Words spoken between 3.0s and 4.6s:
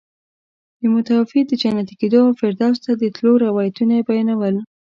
د تلو روایتونه یې بیانول.